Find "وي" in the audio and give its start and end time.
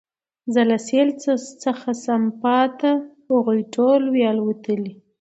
4.13-4.23